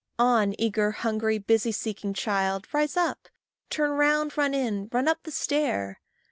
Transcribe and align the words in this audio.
On, 0.17 0.55
eager, 0.57 0.89
hungry, 0.93 1.37
busy 1.37 1.71
seeking 1.71 2.15
child, 2.15 2.67
Rise 2.73 2.97
up, 2.97 3.29
turn 3.69 3.91
round, 3.91 4.35
run 4.35 4.55
in, 4.55 4.89
run 4.91 5.07
up 5.07 5.21
the 5.21 5.31
stair. 5.31 5.99